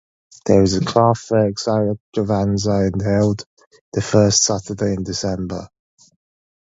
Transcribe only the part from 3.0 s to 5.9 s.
held the first Saturday in December.